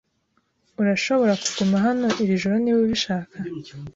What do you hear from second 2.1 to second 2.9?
iri joro niba